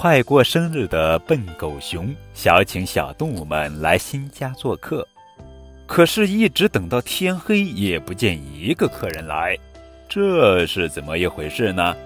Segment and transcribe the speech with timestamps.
[0.00, 5.04] 快过生日的笨狗熊想请小动物们来新家做客，
[5.88, 9.58] 可是，一直等到天黑也不见一个客人来，
[10.08, 11.96] 这是怎么一回事呢？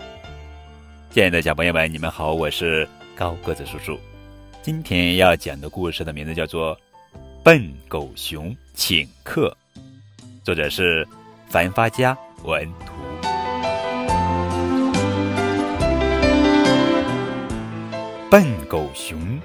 [1.11, 4.01] 亲爱的小朋友们，你们好，我是高个子叔叔。
[4.63, 6.75] 今天要讲的故事的名字叫做
[7.45, 9.55] 《笨狗熊请客》，
[10.43, 11.07] 作者是
[11.47, 12.67] 樊发家文
[18.33, 19.39] 笨狗熊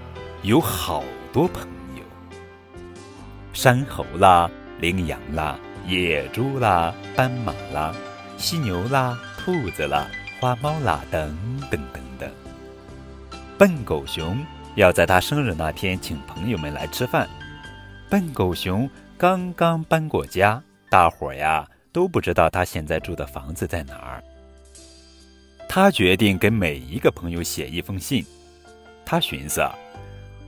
[0.44, 2.04] 有好多朋友，
[3.52, 7.94] 山猴啦、羚羊啦、野猪啦、斑马啦、
[8.38, 10.08] 犀牛啦、兔子啦、
[10.40, 11.36] 花猫啦，等
[11.70, 12.32] 等等等。
[13.58, 14.38] 笨狗熊
[14.76, 17.28] 要在他生日那天请朋友们来吃饭。
[18.10, 24.24] 笨狗熊刚刚搬过家，大伙儿呀都不知道他现在住的房子在哪儿。
[25.68, 28.26] 他决定给每一个朋友写一封信。
[29.10, 29.66] 他寻思，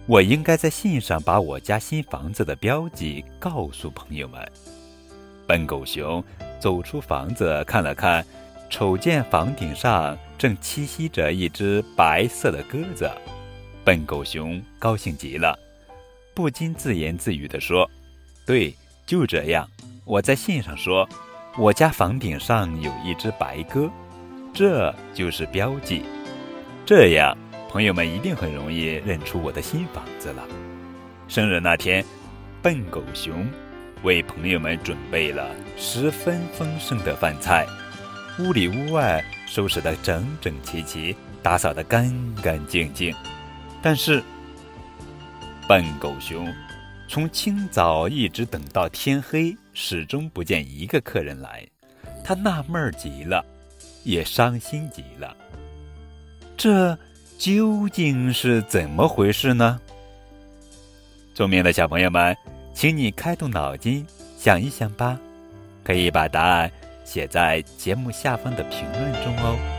[0.05, 4.51] 我应该在信上把我家新房子的标记告诉朋友们。
[5.47, 6.21] 笨狗熊
[6.59, 8.25] 走出房子，看了看，
[8.69, 13.09] 瞅见房顶上正栖息着一只白色的鸽子。
[13.85, 15.57] 笨狗熊高兴极了，
[16.33, 17.89] 不禁自言自语地说
[18.45, 19.65] ：“对，就这样，
[20.03, 21.07] 我在信上说，
[21.57, 23.89] 我家房顶上有一只白鸽，
[24.53, 26.03] 这就是标记。
[26.85, 27.37] 这样。”
[27.69, 30.43] 朋友们一定很容易认出我的新房子了。
[31.27, 32.03] 生日那天，
[32.63, 33.47] 笨狗熊
[34.01, 37.67] 为朋友们准备了十分丰盛的饭菜，
[38.39, 43.15] 屋里屋外收拾得整整齐齐，打扫得干干净净。
[43.83, 44.23] 但是，
[45.67, 46.51] 笨狗熊
[47.07, 51.63] 从清早一直等到天黑，始终不见一个客人来，
[52.23, 53.45] 他纳闷极了，
[54.03, 55.37] 也伤心极了。
[56.57, 56.97] 这。
[57.39, 59.79] 究竟是怎么回事呢？
[61.33, 62.35] 聪明的小朋友们，
[62.73, 64.05] 请你开动脑筋
[64.37, 65.17] 想一想吧，
[65.81, 66.69] 可以把答案
[67.05, 69.78] 写在节目下方的评论中哦。